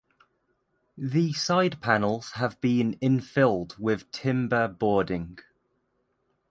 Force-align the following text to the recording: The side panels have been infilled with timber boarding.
The 0.97 1.31
side 1.33 1.79
panels 1.79 2.31
have 2.31 2.59
been 2.59 2.95
infilled 3.03 3.77
with 3.77 4.11
timber 4.11 4.67
boarding. 4.67 5.37